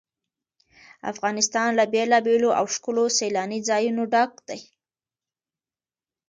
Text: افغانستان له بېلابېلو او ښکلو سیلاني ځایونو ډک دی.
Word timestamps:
افغانستان 1.11 1.69
له 1.79 1.85
بېلابېلو 1.93 2.49
او 2.59 2.65
ښکلو 2.73 3.05
سیلاني 3.19 3.59
ځایونو 3.69 4.03
ډک 4.13 4.33
دی. 4.47 4.59